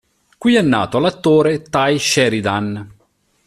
Qui 0.39 0.55
è 0.55 0.63
nato 0.63 0.97
l'attore 0.97 1.61
Tye 1.61 1.99
Sheridan. 1.99 2.89